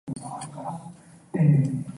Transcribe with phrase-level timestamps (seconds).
[0.03, 0.91] 薑越老
[1.33, 1.85] 越辣